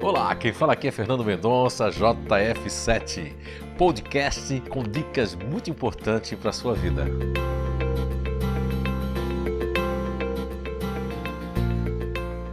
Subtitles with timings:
[0.00, 3.34] Olá, quem fala aqui é Fernando Mendonça, JF7,
[3.76, 7.04] podcast com dicas muito importantes para a sua vida.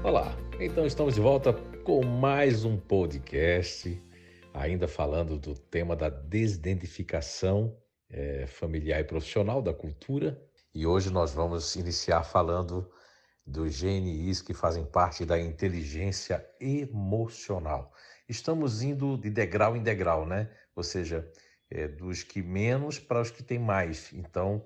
[0.03, 1.53] Olá, então estamos de volta
[1.83, 4.03] com mais um podcast,
[4.51, 7.77] ainda falando do tema da desidentificação
[8.09, 10.41] é, familiar e profissional da cultura.
[10.73, 12.89] E hoje nós vamos iniciar falando
[13.45, 17.93] dos GNIs que fazem parte da inteligência emocional.
[18.27, 20.49] Estamos indo de degrau em degrau, né?
[20.75, 21.29] Ou seja,
[21.69, 24.11] é, dos que menos para os que têm mais.
[24.13, 24.65] Então,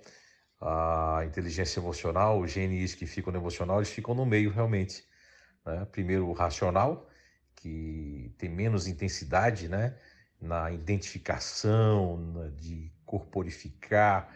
[0.62, 5.04] a inteligência emocional, os GNIs que ficam no emocional, eles ficam no meio realmente.
[5.66, 5.86] Né?
[5.92, 7.10] Primeiro, o racional,
[7.56, 9.98] que tem menos intensidade, né?
[10.42, 14.34] Na identificação, de corporificar,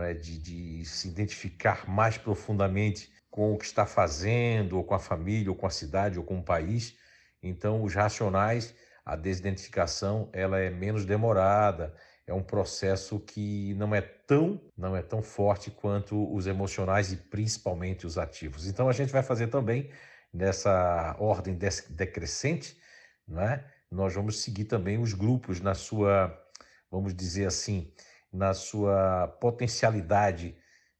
[0.00, 0.14] é?
[0.14, 5.50] de, de se identificar mais profundamente com o que está fazendo, ou com a família,
[5.50, 6.94] ou com a cidade, ou com o país.
[7.42, 8.74] Então, os racionais,
[9.06, 11.94] a desidentificação, ela é menos demorada,
[12.26, 17.16] é um processo que não é tão, não é tão forte quanto os emocionais e
[17.16, 18.66] principalmente os ativos.
[18.66, 19.90] Então, a gente vai fazer também
[20.30, 21.58] nessa ordem
[21.88, 22.76] decrescente,
[23.26, 23.64] né?
[23.90, 26.38] Nós vamos seguir também os grupos na sua,
[26.90, 27.90] vamos dizer assim,
[28.30, 30.54] na sua potencialidade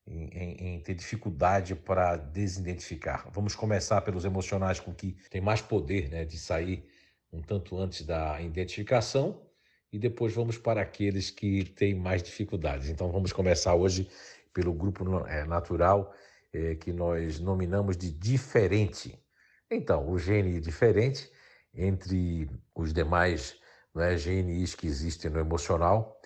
[0.06, 3.28] em, em, ter dificuldade para desidentificar.
[3.32, 6.84] Vamos começar pelos emocionais com que tem mais poder né, de sair
[7.32, 9.40] um tanto antes da identificação
[9.92, 12.88] e depois vamos para aqueles que têm mais dificuldades.
[12.88, 14.08] Então vamos começar hoje
[14.52, 16.14] pelo grupo é, natural
[16.52, 19.18] é, que nós nominamos de diferente.
[19.70, 21.30] Então, o gene diferente
[21.74, 23.56] entre os demais
[23.94, 26.20] né, GNIs que existem no emocional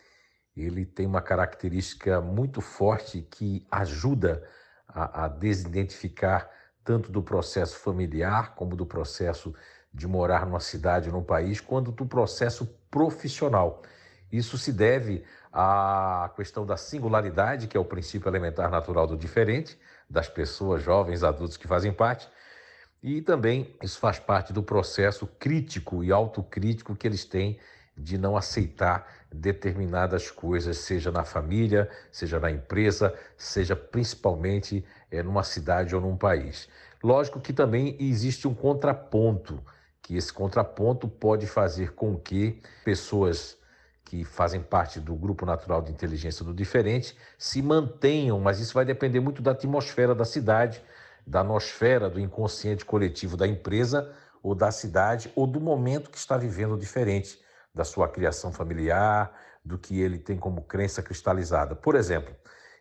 [0.56, 4.42] ele tem uma característica muito forte que ajuda
[4.88, 6.50] a, a desidentificar
[6.82, 9.54] tanto do processo familiar como do processo
[9.92, 13.82] de morar numa cidade, num país, quanto do processo profissional.
[14.30, 19.78] Isso se deve à questão da singularidade, que é o princípio elementar natural do diferente,
[20.08, 22.28] das pessoas, jovens, adultos que fazem parte,
[23.02, 27.58] e também isso faz parte do processo crítico e autocrítico que eles têm
[27.96, 35.42] de não aceitar determinadas coisas, seja na família, seja na empresa, seja principalmente é, numa
[35.42, 36.68] cidade ou num país.
[37.02, 39.62] Lógico que também existe um contraponto,
[40.02, 43.56] que esse contraponto pode fazer com que pessoas
[44.04, 48.84] que fazem parte do grupo natural de inteligência do diferente se mantenham, mas isso vai
[48.84, 50.82] depender muito da atmosfera da cidade,
[51.26, 56.36] da nosfera do inconsciente coletivo da empresa ou da cidade ou do momento que está
[56.36, 57.44] vivendo diferente
[57.76, 61.76] da sua criação familiar, do que ele tem como crença cristalizada.
[61.76, 62.34] Por exemplo,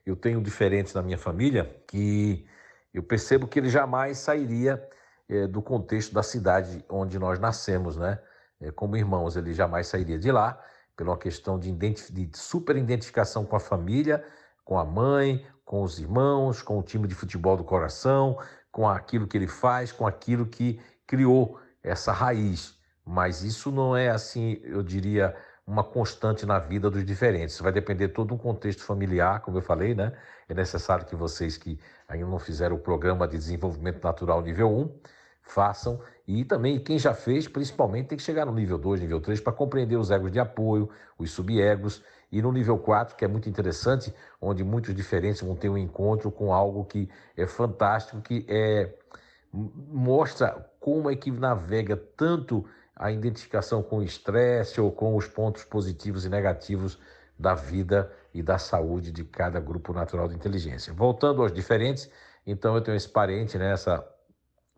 [0.06, 2.47] eu tenho diferentes na minha família que
[2.94, 4.81] eu percebo que ele jamais sairia
[5.28, 8.17] é, do contexto da cidade onde nós nascemos, né?
[8.61, 10.57] É, como irmãos, ele jamais sairia de lá,
[10.95, 14.23] pela questão de, de super identificação com a família,
[14.63, 18.39] com a mãe, com os irmãos, com o time de futebol do coração,
[18.72, 24.09] com aquilo que ele faz, com aquilo que criou essa raiz mas isso não é
[24.09, 25.35] assim, eu diria,
[25.67, 27.59] uma constante na vida dos diferentes.
[27.59, 30.13] Vai depender todo um contexto familiar, como eu falei, né?
[30.47, 34.99] É necessário que vocês que ainda não fizeram o programa de desenvolvimento natural nível 1
[35.41, 39.39] façam e também quem já fez, principalmente tem que chegar no nível 2, nível 3
[39.39, 43.47] para compreender os egos de apoio, os subegos e no nível 4, que é muito
[43.47, 48.94] interessante, onde muitos diferentes vão ter um encontro com algo que é fantástico, que é
[49.53, 52.65] mostra como é que navega tanto
[52.95, 56.97] a identificação com o estresse ou com os pontos positivos e negativos
[57.38, 60.94] da vida e da saúde de cada grupo natural de inteligência.
[60.94, 62.09] Voltando aos diferentes,
[62.45, 64.06] então eu tenho esse parente, né, essa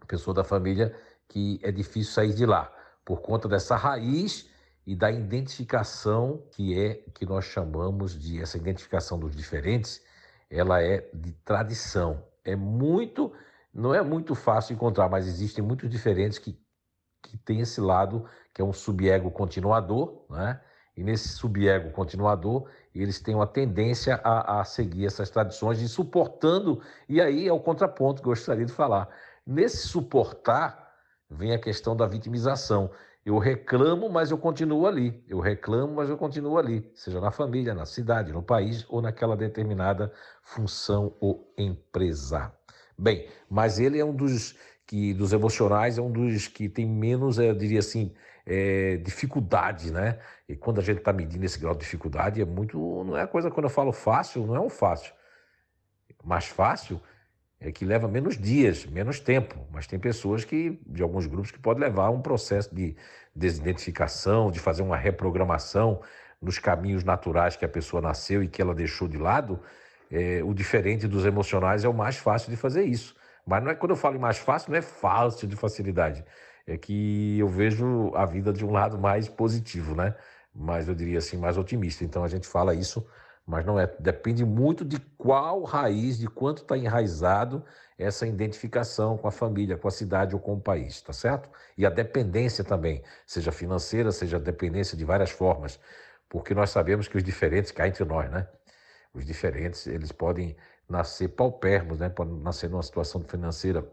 [0.07, 0.95] pessoa da família,
[1.27, 2.73] que é difícil sair de lá,
[3.05, 4.49] por conta dessa raiz
[4.85, 10.01] e da identificação que é que nós chamamos de essa identificação dos diferentes,
[10.49, 12.23] ela é de tradição.
[12.43, 13.33] É muito,
[13.73, 16.57] não é muito fácil encontrar, mas existem muitos diferentes que
[17.27, 20.59] que tem esse lado que é um subego continuador, né?
[20.95, 26.81] E nesse subego continuador, eles têm uma tendência a, a seguir essas tradições e suportando,
[27.07, 29.07] e aí é o contraponto que eu gostaria de falar.
[29.45, 30.91] Nesse suportar,
[31.29, 32.89] vem a questão da vitimização.
[33.23, 35.23] Eu reclamo, mas eu continuo ali.
[35.27, 39.37] Eu reclamo, mas eu continuo ali, seja na família, na cidade, no país ou naquela
[39.37, 42.51] determinada função ou empresa.
[42.97, 47.37] Bem, mas ele é um dos que dos emocionais é um dos que tem menos,
[47.37, 48.13] eu diria assim,
[48.45, 50.17] é, dificuldade, né?
[50.47, 53.51] E quando a gente está medindo esse grau de dificuldade, é muito, não é coisa,
[53.51, 55.13] quando eu falo fácil, não é um fácil.
[56.23, 57.01] Mais fácil
[57.59, 61.59] é que leva menos dias, menos tempo, mas tem pessoas que, de alguns grupos, que
[61.59, 62.95] pode levar um processo de
[63.35, 66.01] desidentificação, de fazer uma reprogramação
[66.41, 69.59] nos caminhos naturais que a pessoa nasceu e que ela deixou de lado.
[70.09, 73.15] É, o diferente dos emocionais é o mais fácil de fazer isso.
[73.47, 76.25] Mas não é quando eu falo mais fácil, não é fácil de facilidade.
[76.67, 80.13] É que eu vejo a vida de um lado mais positivo, né?
[80.53, 82.03] Mas eu diria assim, mais otimista.
[82.03, 83.07] Então a gente fala isso
[83.47, 83.87] mas não é.
[83.99, 87.63] Depende muito de qual raiz, de quanto está enraizado
[87.97, 91.49] essa identificação com a família, com a cidade ou com o país, tá certo?
[91.77, 95.79] E a dependência também, seja financeira, seja dependência de várias formas,
[96.29, 98.47] porque nós sabemos que os diferentes cá entre nós, né?
[99.13, 100.55] Os diferentes, eles podem
[100.89, 102.09] nascer paupérrimos, né?
[102.09, 103.87] Podem nascer numa situação financeira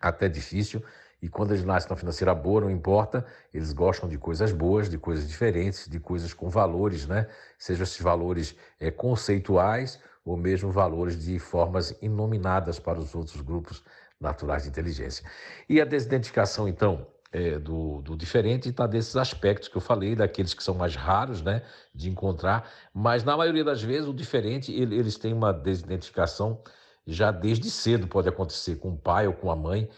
[0.00, 0.82] até difícil,
[1.22, 4.96] e quando eles nascem na financeira boa, não importa, eles gostam de coisas boas, de
[4.96, 7.26] coisas diferentes, de coisas com valores, né?
[7.58, 13.82] Sejam esses valores é, conceituais ou mesmo valores de formas inominadas para os outros grupos
[14.18, 15.24] naturais de inteligência.
[15.68, 20.52] E a desidentificação, então, é, do, do, diferente está desses aspectos que eu falei, daqueles
[20.52, 21.62] que são mais raros né,
[21.94, 26.60] de encontrar, mas na maioria das vezes o diferente, ele, eles têm uma desidentificação
[27.06, 29.88] já desde cedo, pode acontecer com o pai ou com a mãe,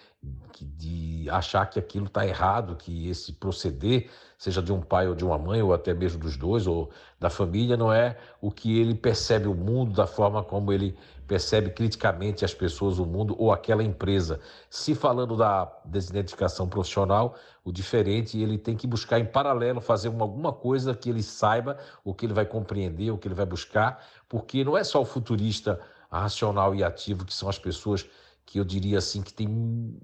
[0.60, 4.08] de achar que aquilo está errado, que esse proceder,
[4.38, 7.28] seja de um pai ou de uma mãe, ou até mesmo dos dois, ou da
[7.28, 10.96] família, não é o que ele percebe o mundo, da forma como ele
[11.26, 14.40] percebe criticamente as pessoas, o mundo ou aquela empresa.
[14.68, 17.34] Se falando da desidentificação profissional,
[17.64, 21.78] o diferente, ele tem que buscar em paralelo fazer uma, alguma coisa que ele saiba,
[22.04, 25.04] o que ele vai compreender, o que ele vai buscar, porque não é só o
[25.04, 25.80] futurista
[26.10, 28.06] racional e ativo que são as pessoas
[28.52, 29.48] que eu diria assim que tem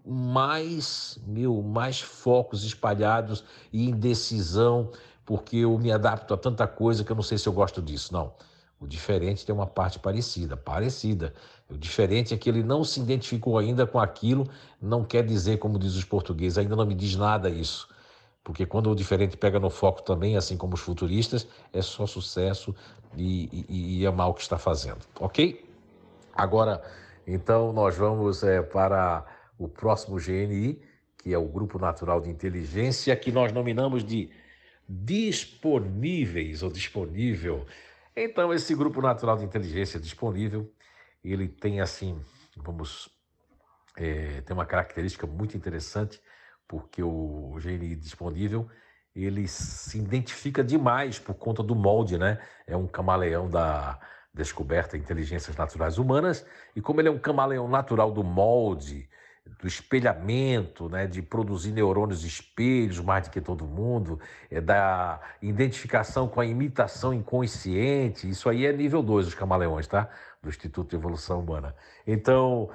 [0.07, 4.91] mais, meu, mais focos espalhados e indecisão,
[5.27, 8.11] porque eu me adapto a tanta coisa que eu não sei se eu gosto disso.
[8.11, 8.33] Não.
[8.81, 11.35] O diferente tem uma parte parecida, parecida.
[11.69, 14.49] O diferente é que ele não se identificou ainda com aquilo,
[14.81, 17.87] não quer dizer, como diz os portugueses, ainda não me diz nada isso.
[18.43, 22.75] Porque quando o diferente pega no foco também, assim como os futuristas, é só sucesso
[23.15, 25.69] e, e, e amar o que está fazendo, ok?
[26.35, 26.83] Agora,
[27.31, 29.23] então, nós vamos é, para
[29.59, 30.81] o próximo GNI,
[31.19, 34.31] que é o Grupo Natural de Inteligência, que nós nominamos de
[34.89, 37.67] disponíveis ou disponível.
[38.17, 40.73] Então, esse Grupo Natural de Inteligência disponível,
[41.23, 42.19] ele tem assim,
[42.57, 43.11] vamos,
[43.95, 46.23] é, tem uma característica muito interessante,
[46.67, 48.71] porque o GNI disponível,
[49.15, 52.41] ele se identifica demais por conta do molde, né?
[52.67, 54.01] É um camaleão da
[54.39, 59.09] descoberta de inteligências naturais humanas, e como ele é um camaleão natural do molde,
[59.61, 64.21] do espelhamento, né, de produzir neurônios espelhos mais do que todo mundo,
[64.51, 70.09] é da identificação com a imitação inconsciente, isso aí é nível 2 dos camaleões, tá?
[70.43, 71.75] Do Instituto de Evolução Humana.
[72.07, 72.71] Então,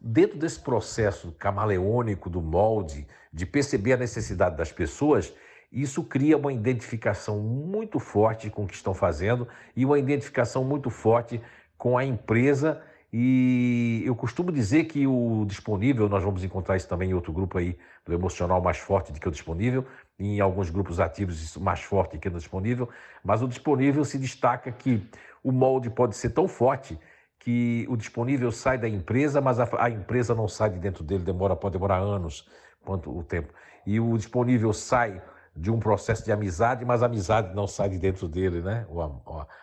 [0.00, 5.32] dentro desse processo camaleônico do molde, de perceber a necessidade das pessoas,
[5.72, 9.46] isso cria uma identificação muito forte com o que estão fazendo
[9.76, 11.40] e uma identificação muito forte
[11.78, 12.82] com a empresa.
[13.12, 17.58] E eu costumo dizer que o disponível, nós vamos encontrar isso também em outro grupo
[17.58, 19.84] aí, do emocional mais forte do que o disponível,
[20.18, 22.88] em alguns grupos ativos isso mais forte do que o disponível,
[23.24, 25.04] mas o disponível se destaca que
[25.42, 26.98] o molde pode ser tão forte
[27.38, 31.24] que o disponível sai da empresa, mas a, a empresa não sai de dentro dele,
[31.24, 32.48] demora, pode demorar anos,
[32.84, 33.52] quanto o tempo.
[33.86, 35.22] E o disponível sai
[35.54, 38.86] de um processo de amizade, mas a amizade não sai de dentro dele, né?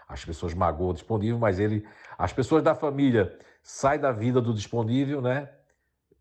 [0.08, 1.86] As pessoas magoam o disponível, mas ele,
[2.17, 5.50] as pessoas da família saem da vida do disponível, né?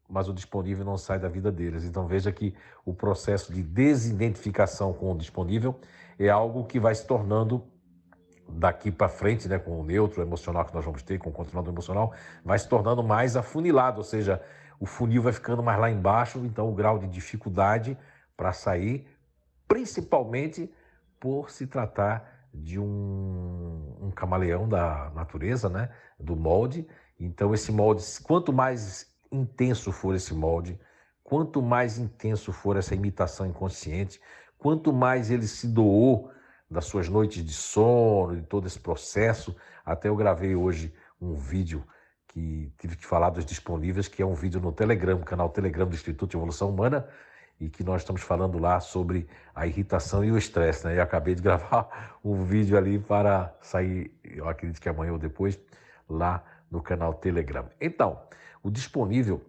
[0.08, 1.84] Mas o disponível não sai da vida deles.
[1.84, 2.54] Então veja que
[2.84, 5.78] o processo de desidentificação com o disponível
[6.18, 7.64] é algo que vai se tornando
[8.48, 11.72] daqui para frente, né, com o neutro emocional que nós vamos ter, com o controlador
[11.72, 12.12] emocional,
[12.44, 14.40] vai se tornando mais afunilado, ou seja,
[14.78, 17.98] o funil vai ficando mais lá embaixo, então o grau de dificuldade
[18.36, 19.06] para sair
[19.66, 20.72] principalmente
[21.18, 25.90] por se tratar de um, um camaleão da natureza, né?
[26.18, 26.86] do molde.
[27.18, 30.78] Então, esse molde, quanto mais intenso for esse molde,
[31.22, 34.20] quanto mais intenso for essa imitação inconsciente,
[34.58, 36.30] quanto mais ele se doou
[36.70, 39.54] das suas noites de sono, de todo esse processo.
[39.84, 41.84] Até eu gravei hoje um vídeo
[42.28, 45.94] que tive que falar dos disponíveis, que é um vídeo no Telegram, canal Telegram do
[45.94, 47.08] Instituto de Evolução Humana,
[47.60, 50.86] e que nós estamos falando lá sobre a irritação e o estresse.
[50.86, 50.98] Né?
[50.98, 55.58] Eu acabei de gravar um vídeo ali para sair, eu acredito que amanhã ou depois,
[56.08, 57.66] lá no canal Telegram.
[57.80, 58.20] Então,
[58.62, 59.40] o disponível,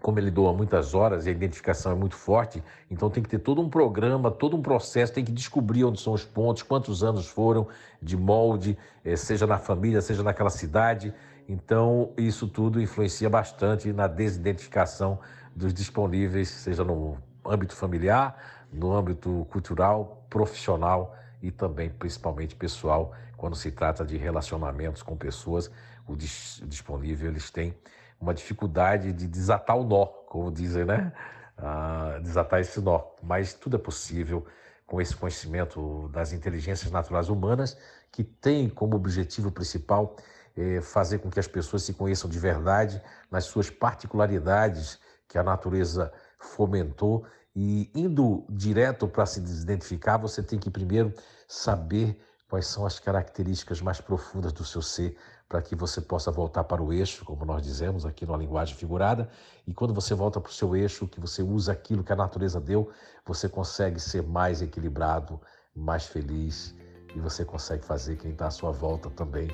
[0.00, 3.38] como ele doa muitas horas e a identificação é muito forte, então tem que ter
[3.38, 7.28] todo um programa, todo um processo, tem que descobrir onde são os pontos, quantos anos
[7.28, 7.68] foram
[8.00, 11.12] de molde, eh, seja na família, seja naquela cidade.
[11.48, 15.18] Então, isso tudo influencia bastante na desidentificação
[15.54, 18.36] dos disponíveis, seja no âmbito familiar,
[18.72, 25.70] no âmbito cultural, profissional e também, principalmente, pessoal, quando se trata de relacionamentos com pessoas,
[26.06, 27.74] o disponível eles têm
[28.20, 31.12] uma dificuldade de desatar o nó, como dizem, né?
[31.56, 33.02] Ah, desatar esse nó.
[33.22, 34.46] Mas tudo é possível
[34.86, 37.76] com esse conhecimento das inteligências naturais humanas,
[38.10, 40.16] que tem como objetivo principal
[40.56, 45.42] eh, fazer com que as pessoas se conheçam de verdade nas suas particularidades que a
[45.42, 51.12] natureza fomentou e indo direto para se desidentificar, você tem que primeiro
[51.46, 55.16] saber quais são as características mais profundas do seu ser,
[55.48, 59.28] para que você possa voltar para o eixo, como nós dizemos aqui na linguagem figurada.
[59.66, 62.60] E quando você volta para o seu eixo, que você usa aquilo que a natureza
[62.60, 62.90] deu,
[63.26, 65.40] você consegue ser mais equilibrado,
[65.74, 66.74] mais feliz
[67.14, 69.48] e você consegue fazer quem está à sua volta também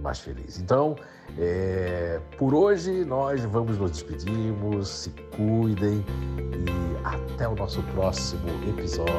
[0.00, 0.58] mais feliz.
[0.58, 0.96] Então,
[1.38, 6.04] é, por hoje nós vamos nos despedirmos, se cuidem
[6.38, 9.16] e até o nosso próximo episódio.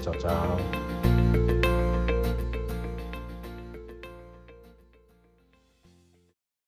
[0.00, 1.41] Tchau, tchau.